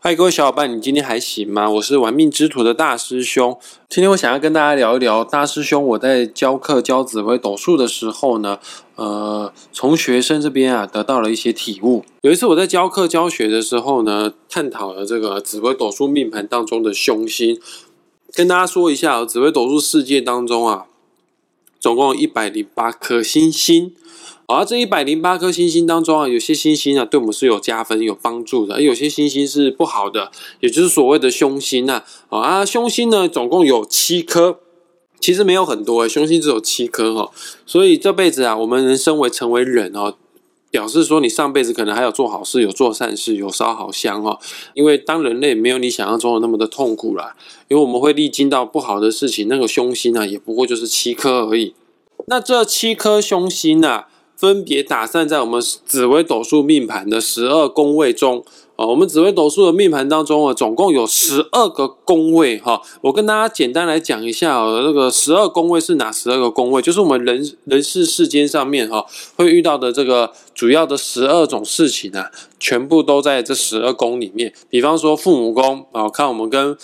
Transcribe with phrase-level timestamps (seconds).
[0.00, 1.68] 嗨，各位小伙伴，你今天还行吗？
[1.68, 3.58] 我是玩命之徒的大师兄。
[3.88, 8.60] 今天我想要跟大家聊一聊大师兄我在教课教紫微斗数的时候呢，
[8.94, 12.04] 呃，从学生这边啊得到了一些体悟。
[12.20, 17.60] 有一次我在教课教学的时候呢，探讨了这个紫微斗数命盘当中的凶星。
[18.32, 20.86] 跟大家说一下，紫微斗数世界当中啊，
[21.80, 23.92] 总共有一百零八颗星星。
[24.50, 32.02] 而这一百零八颗星星当中啊，有些星星啊对我们是有加分、有帮助的，而有些星星是不好的，也就是所谓的凶星呐。
[32.30, 34.60] 啊，凶星呢总共有七颗，
[35.20, 37.30] 其实没有很多，凶星只有七颗哈。
[37.66, 40.14] 所以这辈子啊，我们人生为成为人哦，
[40.70, 44.38] 表示说你上辈子可能还有做好事、有做善事、有烧好香哦。
[44.72, 47.36] 因为当人类没有你想象中的那么的痛苦啦，
[47.68, 51.74] 因为我们会历经到不好的事情，那个凶星啊也不过就是七颗而已。
[52.28, 54.08] 那这七颗凶星啊。
[54.38, 58.44] 分别打散在我们紫微斗数命盘的十二宫位中
[58.76, 62.80] 啊，我们紫微斗数的命盘当中啊，总共有十二个宫位哈。
[63.00, 66.80] 我跟大家简单来讲一下哦，那个十二宫位是哪十二个宫位？
[66.80, 74.54] 就是我们人人世世间上面哈会遇到的这个主要的十二种事情啊，全部都在这十二宫里面。
[74.70, 76.78] 比方说父母宫啊，看我们跟。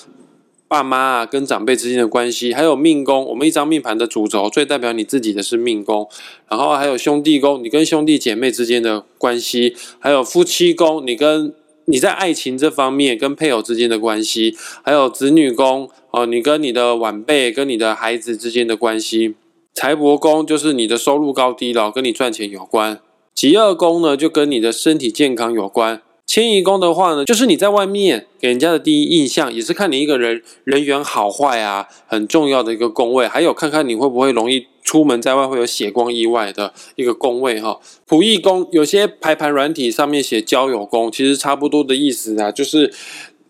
[0.75, 6.08] 爸妈啊，跟长辈之间的关系，还有命宫，我们一张命盘的主轴最代表你自己的是命宫，
[6.48, 19.36] 然后还有兄弟宫，你跟兄弟姐妹之间的关系，还有夫妻宫，你跟你在爱情这方面跟配偶之间的关系，还有子女宫哦，你跟你的晚辈跟你的孩子之间的关系，
[19.72, 22.98] 财帛宫就是你的收入高低了，跟你赚钱有关，
[23.33, 26.03] 吉二宫呢就跟你的身体健康有关。
[26.27, 33.28] 迁移宫的话呢，就是你在外面给人家的第一印象，也是看你一个人人缘好坏啊，很重要的一个宫位。
[33.28, 37.78] 还有看看你会不会容易出门在外会有血光意外的一个宫位哈。
[38.08, 42.92] 仆役宫有些排盘软体上面写交友宫，其实差不多的意思啊，就是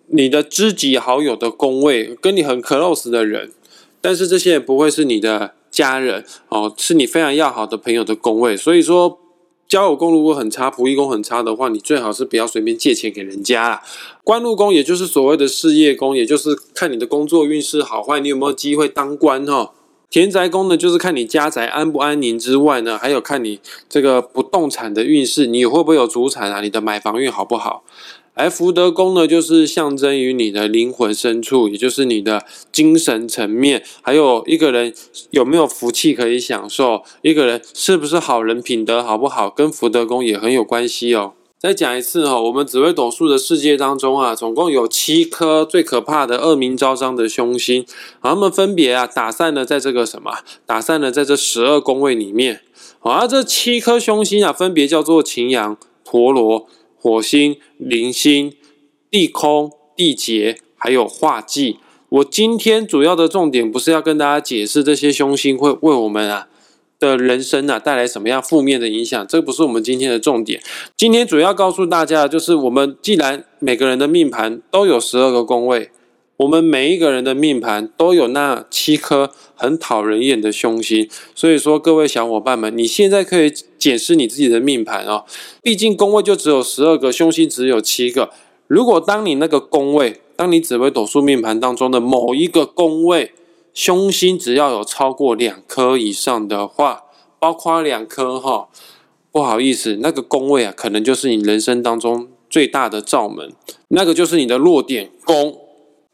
[0.08, 3.52] 你的知己好友的宫位，跟你很 close 的人，
[4.00, 9.20] 但是这些也不会是你的家人哦，是你非常要好的朋友的宫位，所以说。
[9.66, 13.82] 交友宫如果很差，仆役宫很差的话，你最好是不要随便借钱给人家啦。
[14.22, 19.72] 官禄宫也就是所谓的事业宫，也就是看你的工作运势好坏，你有没有机会当官哈。
[20.10, 23.58] 田宅宫呢，就是看你家宅安不安宁之外呢，还有看你
[23.88, 26.60] 这个不动产的运势，你会不会有主产啊？
[26.60, 27.82] 你的买房运好不好？
[28.34, 34.92] 而福德宫呢，就是象征于你的灵魂深处，也就是你的精神层面，还有一个人
[35.30, 41.34] 有没有福气可以享受，一个人是不是好人，品德好不好，跟福德宫也很有关系哦。
[41.60, 47.86] 再讲一次哈，我们紫微斗数的世界当中啊，总共有七颗最可怕的恶名昭彰的凶星，
[48.20, 52.60] 他们分别啊打散了在这个什么，打散了在这十二宫位里面。
[52.98, 56.66] 好，这七颗凶星啊，分别叫做擎羊、陀罗。
[57.04, 58.54] 火星、零星、
[59.10, 61.76] 地空、地劫，还有化忌。
[62.08, 66.48] 我今天主要的重点不是要跟大家解释这些凶星会为我们啊
[66.98, 70.62] 的人生啊带来什么样负面的影响，这不是我们今天的重点。
[70.96, 75.90] 今天主要告诉大家就是，我们既然每个人的命盘都有十二个宫位。
[76.38, 85.24] 我们每一个人的命盘都有那七颗很讨人厌的凶星，所以说各位小伙伴们，你现在可以检视你自己的命盘哦。
[85.62, 88.30] 毕竟宫位就只有十二个，凶星只有七个。
[88.66, 93.32] 如果当你那个宫位，当你紫微斗数命盘当中的某一个宫位
[93.72, 97.04] 凶星只要有超过两颗以上的话，
[97.38, 98.68] 包括两颗哈，
[99.30, 103.52] 不好意思，那个宫位啊，可能就是你人生当中最大的罩门，
[103.88, 105.60] 那个就是你的弱点宫。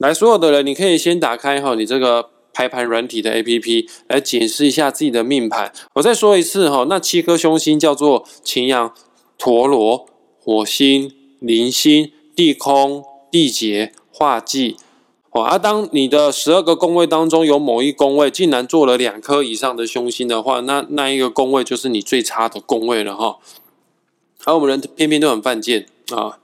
[0.00, 5.70] 来，所有的人，你可以先打开哈，你这个排盘软体的 A P P 来检视一下自己的命盘。
[5.92, 8.94] 我再说一次哈，那七颗凶星叫做擎羊、
[9.36, 10.06] 陀罗、
[10.42, 14.78] 火星、铃星、地空、地劫、化忌。
[15.32, 23.36] 哦，啊当你的十二个宫位当中有某一宫位竟然做了两颗以上的凶星的话，那那一个宫位就是你最差的宫位了哈。
[24.46, 25.84] 而我们人偏偏都很犯贱
[26.14, 26.38] 啊，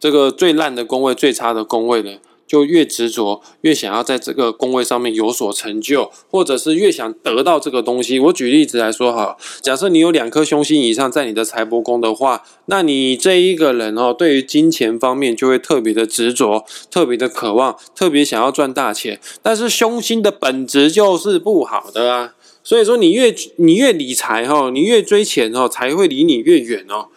[0.00, 2.12] 这个最烂的宫位、最差的宫位呢？
[2.54, 8.20] 就越执着，越想要在这个宫位上面有所成就，或者是越想得到这个东西。
[8.20, 19.18] 我举例子来说哈，假设你有两颗凶星以上在你的财帛宫的话，那你这一个人哦，对于金钱方面就会特别的执着，特别的渴望，特别想要赚大钱。
[19.42, 27.08] 但是凶星的本质就是不好的啊，所以说你越你越理财哈，你越追钱哦，才会离你越远哦。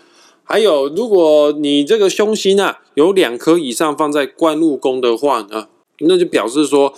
[0.49, 5.67] 还有，如果你这个凶星啊有两颗以上放在官禄宫的话呢，
[5.99, 6.93] 那就表示说，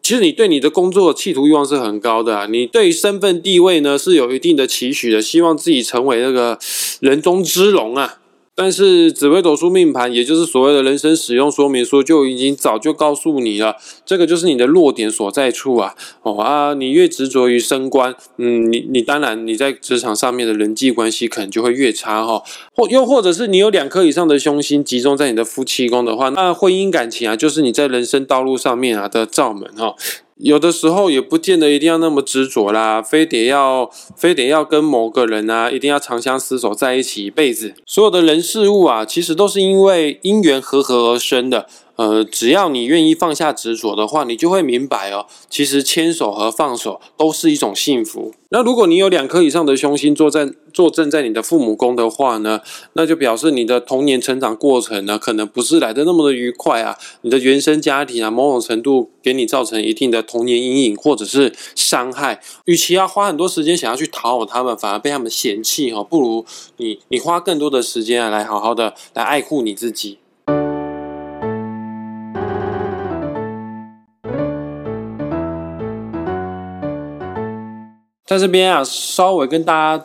[0.00, 6.56] 其实你对你的工作的企图欲望是很高的啊，你对身份地位呢是有一定的期许的，希望自己成为那个
[7.00, 8.20] 人中之龙啊。
[8.56, 15.94] 但是紫微斗数命盘，也就是所谓的人生使用说明书，就已经早就告诉你了，这个就是你的弱点所在处啊！
[16.22, 22.42] 哦啊，你越执着于升官，嗯，你你当然你在职场上面的人际关系可能就会越差哈。
[22.74, 29.96] 或又或者是你有两颗以上的凶星集中在你的夫妻宫的话，那婚姻感情啊，就是你在人生道路上面啊的罩门哈。
[30.36, 37.74] 有的时候也不见得一定要那么执着啦，非得要非得要跟某个人啊，一定要长相厮守在一起一辈子。
[37.86, 41.68] 所有的人事物啊，其实都是因为因缘和合而生的。
[41.96, 48.34] 呃，只要你愿意放下执着的话，你就会明白哦，其实牵手和放手都是一种幸福。
[48.50, 52.60] 那如果你有两颗以上的凶星坐在坐镇在你的父母宫的话呢，
[52.94, 56.96] 那就表示你的童年成长过程呢，可能不是来的那么的愉快啊。
[57.22, 62.40] 你的原生家庭啊，某种程度给你造成一定的童年阴影或者是伤害。
[62.66, 66.44] 与其要花很多时间想要去讨好他们，反而被他们嫌弃哈，不如
[66.76, 70.18] 你你花更多的时间啊，来好好的来爱护你自己。
[78.34, 80.02] 在这边啊，稍微跟大家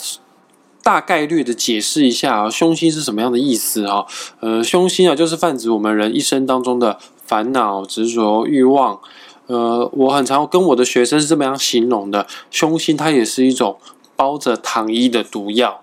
[0.83, 4.05] 大概率的解释一下啊，凶星是什么样的意思啊？
[4.39, 8.99] 呃，凶星啊，就是泛指我们人一生当中的烦恼、执着、欲望。
[9.47, 13.77] 呃，我很常跟我的学生是这么样形容的：凶星它也是一种
[14.15, 15.81] 包着糖衣的毒药。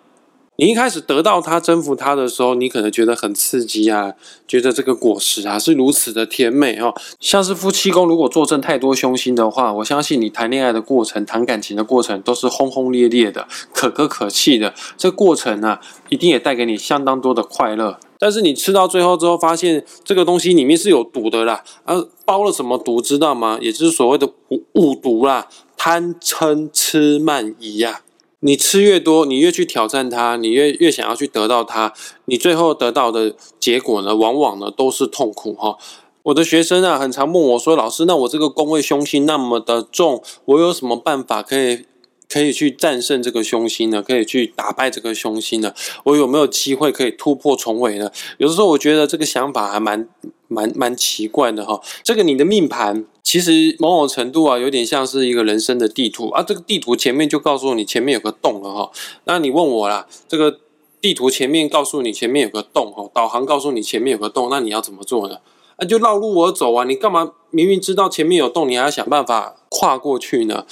[0.58, 4.14] 你一开始得到它、征服它的时候，你可能觉得很刺激啊，
[4.49, 6.94] 觉得这个果实啊是如此的甜美哦。
[7.20, 14.73] 像是夫妻宫如果坐镇太多凶星的话，我相信你谈恋爱的过程、谈感情的过程都是轰轰烈烈的、可歌可泣的。
[14.97, 17.99] 这过程呢，一定也带给你相当多的快乐。
[18.19, 23.59] 但是你吃到最后之后，发现这个东西里面是有毒的啦，啊，包了什么毒知道吗？
[23.61, 28.00] 也就是所谓的五五毒啦，贪嗔痴慢疑呀。
[28.41, 31.93] 你吃越多，你越去挑战它，你越越想要去得到它，
[32.27, 35.79] 你最后得到的结果呢，往往呢都是痛苦哈。
[36.25, 41.85] 我的学生啊，很常问我说：“老师，那我这个宫位凶星那么的重，我有什么办法可以
[42.28, 44.02] 可以去战胜这个凶星呢？
[44.02, 45.73] 可以去打败这个凶星呢？
[46.05, 50.08] 我有没有机会可以突破重围呢？”有的时候我觉得这个想法还蛮
[50.49, 51.81] 蛮蛮奇怪的哈。
[52.02, 53.05] 这个你的命盘。
[53.26, 56.44] 其实某种程度啊，有点像是一个人生的地图啊。
[56.44, 58.88] 这个地图前面就告诉你前面有个洞了哈。
[59.25, 60.61] 那你问我啦，这个
[61.00, 65.38] 地图前面告诉你前面有个洞哈，导航告诉你前面有个洞，那你要怎么做呢？
[65.81, 66.84] 那就绕路而走啊。
[66.84, 70.64] 你干嘛明明知道前面有洞，你还要想办法跨过去呢？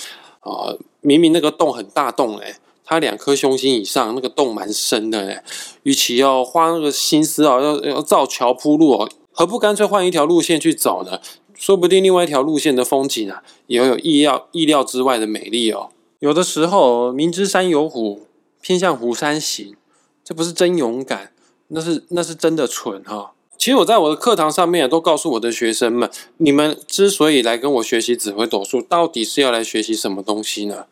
[0.44, 5.44] 啊，明明那个洞很大洞哎，它两颗凶星以上，那个洞蛮深的哎。
[5.82, 11.20] 与其要花那个心思啊，要要造桥铺路哦，何不干脆换一条路线去走呢？
[11.54, 15.90] 说不定另外一条路线的风景啊，也有意料意料之外的美丽哦。
[16.18, 18.26] 有的时候明知山有虎，
[18.60, 19.76] 偏向虎山行，
[20.24, 21.32] 这不是真勇敢，
[21.68, 23.33] 那是那是真的蠢哈。
[23.64, 30.84] 其实我在我的课堂上面都告诉我的学生们，你们之所以来跟我学习指挥斗数，到底是要来学习什么东西呢？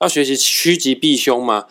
[0.00, 1.66] 要学习趋吉避凶吗？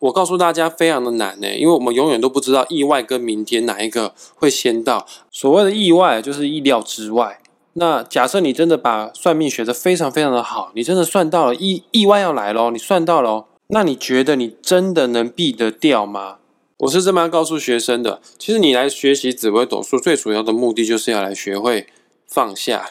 [0.00, 5.06] 我告诉大家，非常的难呢，因为我们永远都不知道意外跟明天哪一个会先到。
[5.30, 7.40] 所谓的意外，就是意料之外。
[7.72, 16.36] 那假设你真的把算命学得非常非常的好，你真的算到了意意外要来咯，你算到了，那你觉得你真的能避得掉吗？
[16.80, 18.20] 我是这么告诉学生的。
[18.38, 21.86] 其实你来学习紫微斗数，最主要的目的就是要来学会
[22.28, 22.90] 放下。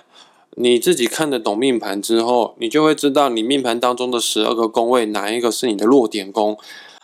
[0.57, 6.57] 你自己看得懂命盘之后，你就会知道你命盘当中的十二个宫位哪一个是你的弱点宫。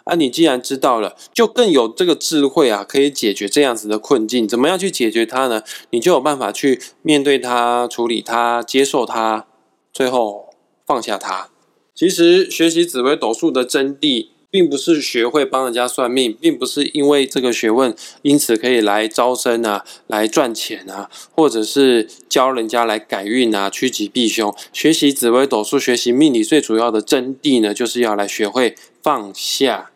[0.06, 4.48] 啊，你既然知道了，就更有这个智慧啊，可以解决这样子的困境。
[4.48, 5.62] 怎么样去解决它呢？
[5.92, 9.46] 你就有办法去面对它、处理它、接受它，
[9.94, 10.50] 最后
[10.88, 11.50] 放下它。
[11.94, 24.54] 其实学习紫微斗数的真谛，并不是学会帮人家算命，并不是因为这个学问，因此可以来招生啊，来赚钱啊，或者是教人家来改运啊，趋吉避凶。
[24.74, 29.92] 学习紫微斗数，学习命理，最主要的真谛呢，就是要来学会放下。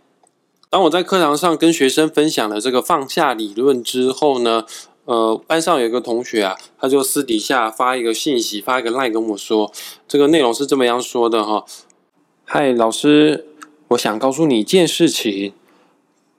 [0.69, 4.65] 当我在课堂上跟学生分享了这个放下理论之后呢，
[5.03, 9.74] 呃，班上有一个同学啊，他就私底下发一个信息，发一个 line 跟我说，
[10.07, 11.65] 这个内容是这么样说的哈。
[12.47, 13.45] 嗨，老师，
[13.89, 15.53] 我想告诉你一件事情。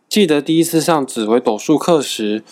[0.08, 2.42] 记得第一次上紫微斗数课时，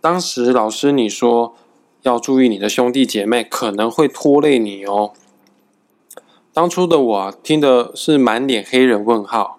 [0.00, 1.54] 当时老师你说
[2.02, 5.12] 要注意你的兄弟姐妹可能会拖累你哦。
[6.52, 9.58] 当初的我听的是满脸黑人问号。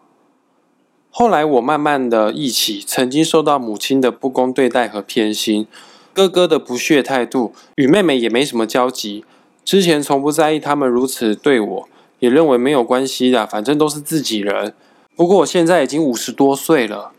[1.10, 5.68] 后来我慢慢的忆起，曾经受到母亲的不公对待和偏心，
[6.14, 9.26] 哥哥的不屑态度，与妹妹也没什么交集。
[9.66, 11.90] 之前从不在意他们如此对我，
[12.20, 14.74] 也认为没有关系的，反正都是自己人。
[15.16, 17.12] 不过我现在已经五十多岁了，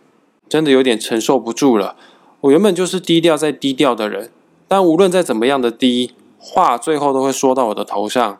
[0.49, 1.97] 真的有点承受不住了。
[2.43, 4.31] 我原本就是低调再低调的人，
[4.69, 8.39] 但无论再怎么样的低，话最后都会说到我的头上。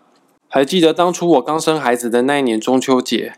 [0.49, 3.35] 还记得当初我刚生孩子的那一年中秋节，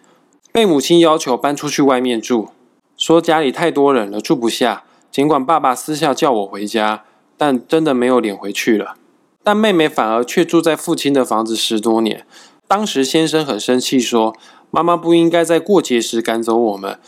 [0.52, 2.50] 被母亲要求搬出去外面住，
[2.96, 4.84] 说家里太多人了住不下。
[5.10, 7.04] 尽管爸爸私下叫我回家，
[7.36, 8.94] 但真的没有脸回去了。
[9.42, 12.26] 但妹妹反而却住在父亲的房子十多年。
[12.70, 14.36] 当时先生很生气，说
[14.70, 17.00] ：“妈妈不应该在过节时赶走我们。”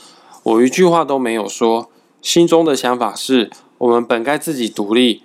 [0.42, 1.88] 我一句话都没有说，
[2.20, 5.22] 心中的想法是：我们本该自己独立。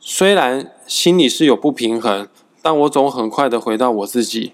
[0.00, 2.26] 虽然心里是有不平衡，
[2.60, 4.50] 但我总很快的回到我自己。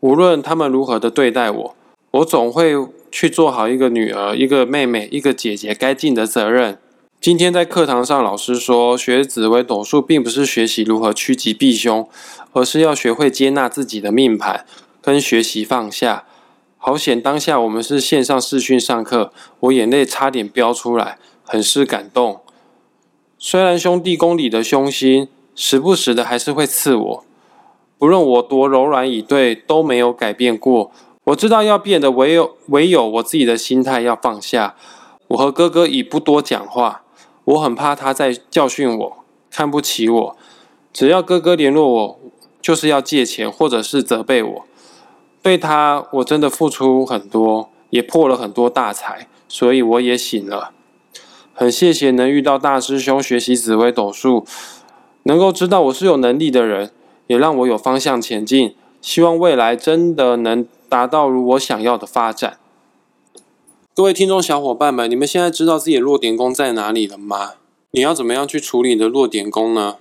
[0.00, 1.76] 无论他们如何的对待我，
[2.10, 2.74] 我总会
[3.10, 6.76] 去做好一个女儿、一个妹妹、一个姐姐该尽的责任。
[7.20, 12.08] 今天在课堂上，老师说学紫微斗数并不是学习如何趋吉避凶，
[12.52, 14.64] 而是要学会接纳自己的命盘，
[15.02, 16.24] 跟学习放下。
[16.78, 22.40] 好险，当下我们是线上视讯上课，我眼泪差点飙出来，很是感动。
[23.38, 27.24] 虽然兄弟宫里的凶星时不时的还是会刺我，
[27.98, 30.90] 不论我多柔软以对，都没有改变过。
[31.24, 34.74] 我知道要变的唯有唯有我自己的心态要放下。
[35.28, 36.99] 我和哥哥已不多讲话。
[37.50, 40.36] 我很怕他在教训我，看不起我。
[40.92, 42.20] 只要哥哥联络我，
[42.62, 44.64] 就是要借钱或者是责备我。
[45.42, 50.70] 对他，我真的付出很多，也破了很多大财，所以我也醒了。
[51.52, 54.44] 很谢谢能遇到大师兄学习紫薇斗数，
[55.24, 56.92] 能够知道我是有能力的人，
[57.26, 58.76] 也让我有方向前进。
[59.00, 62.59] 希望未来真的能达到如我想要的发展。
[64.00, 67.56] 各位听众小伙伴们，你们现在知道自己的弱点宫在哪里了吗？
[67.90, 69.98] 你要怎么样去处理你的弱点宫呢？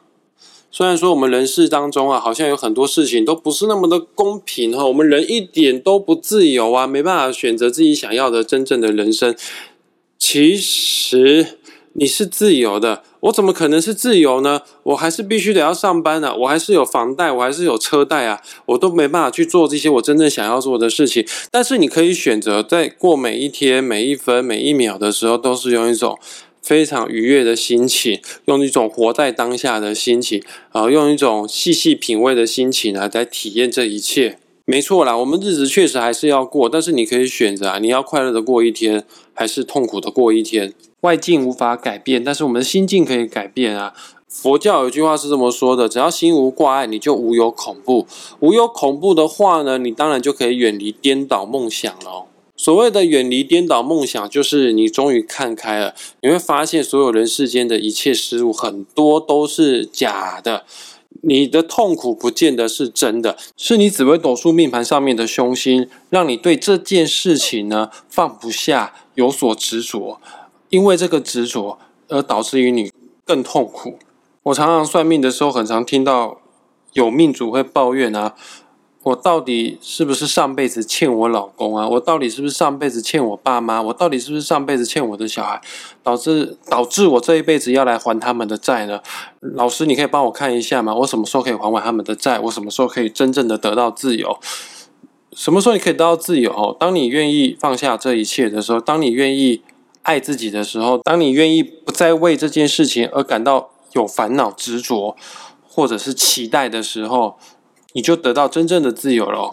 [0.71, 9.35] 虽然说我们人世当中啊，好像有很多事情都不是那么的公平哈，我们人一点都不自由啊，没办法选择自己想要的真正的人生。
[10.17, 11.57] 其实
[11.91, 13.03] 你是自由的。
[13.21, 14.61] 我怎么可能是自由呢？
[14.83, 16.33] 我还是必须得要上班啊！
[16.33, 18.41] 我还是有房贷，我还是有车贷啊！
[18.67, 21.25] 我都没办法去做这些我真正想要做的事情。
[21.51, 26.17] 但是你可以选择，在过每一天、每一分、每一秒的时候，都是用一种
[26.61, 34.39] 非常愉悦的心情，用一种活在当下的心情，啊，用一种细细品味的心情来来体验这一切。
[34.63, 40.73] 没错啦，我们日子确实还是要过，但是你可以选择啊，你要快乐的过一天，还是痛苦的过一天。
[41.01, 43.93] 外境无法改变，但是我们的心境可以改变啊。
[44.27, 48.05] 佛教有句话是这么说的：只要心无挂碍，你就无有恐怖。
[48.41, 52.25] 无有恐怖的话呢，你当然就可以远离颠倒梦想了。
[52.55, 60.65] 所谓的远离颠倒梦想，就是你终于看开了，你会发现所有人世间的一切事物，很多都是假的。
[61.23, 70.21] 你的痛苦不见得是真的，是你紫微斗数命盘上面的凶星，让你对这件事情呢放不下，有所执着。
[70.69, 72.91] 因为这个执着而导致于你
[73.25, 73.99] 更痛苦。
[74.43, 76.39] 我常常算命的时候，很常听到
[76.93, 78.35] 有命主会抱怨啊，
[79.03, 81.87] 我到底是不是上辈子欠我老公啊？
[81.87, 83.81] 我到底是不是上辈子欠我爸妈？
[83.81, 85.61] 我到底是不是上辈子欠我的小孩，
[86.01, 89.01] 导致导致我这一辈子要来还他们的债呢？
[89.41, 90.95] 老师，你可以帮我看一下吗？
[90.95, 92.39] 我什么时候可以还完他们的债？
[92.39, 94.39] 我什么时候可以真正的得到自由？
[95.33, 96.75] 什么时候你可以得到自由？
[96.79, 99.61] 当你愿意放下这一切的时候，当你愿意。
[100.03, 105.15] 爱自己的时候，当你愿意不再为这件事情而感到有烦恼、执着，
[105.67, 107.37] 或者是期待的时候，
[107.93, 109.49] 你就得到真正的自由了。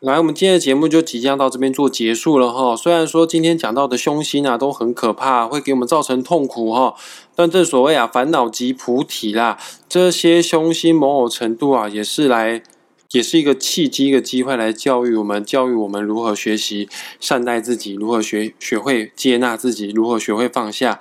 [0.00, 2.76] 来，我们今天的节目就即将到这边做结束了哈。
[2.76, 6.94] 虽然说今天讲到的凶星啊都很可怕，会给我们造成痛苦哈，
[7.34, 9.58] 但正所谓啊，烦恼即菩提啦。
[9.88, 12.62] 这些凶星某种程度啊，也是来。
[13.10, 16.88] 也是一个契机，一个机会来教育我们，教育我们如何学习
[17.20, 20.98] 善待自己，如何学学会接纳自己，如何学会放下。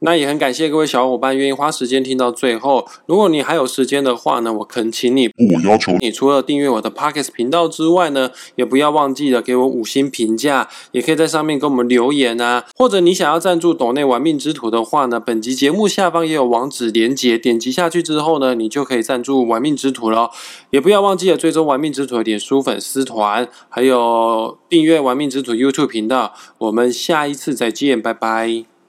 [0.00, 2.86] 那也很感谢各位小伙伴愿意花时间听到最后。
[3.06, 12.64] 如果你还有时间的话呢，我恳请你，我要求你除了订阅我的 Pockets 频道之外呢，也不要忘记了给我五星评价，也可以在上面给我们留言啊。
[12.74, 20.30] 或者你想要赞助岛内玩命之徒的话呢，本集节目下方也有网址连接，点击下去之后呢，你就可以赞助玩命之徒了。
[20.70, 26.32] 也不要忘记了追踪玩命之徒的脸书粉丝团，还有订阅玩命之徒 YouTube 频道。
[26.58, 28.79] 我们下一次再见，拜拜。